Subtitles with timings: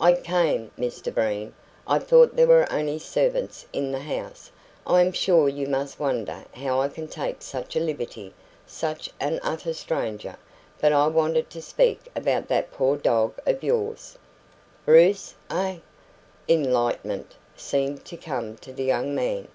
[0.00, 1.52] "I came, Mr Breen
[1.86, 4.50] I thought there were only servants in the house
[4.86, 8.32] I am sure you must wonder how I can take such a liberty,
[8.66, 10.36] such an utter stranger,
[10.80, 14.16] but I wanted to speak about that poor dog of yours"
[14.86, 15.76] "Bruce ah!"
[16.48, 19.48] Enlightenment seemed to come to the young man.